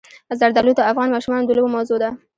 [0.39, 2.09] زردالو د افغان ماشومانو د لوبو موضوع ده.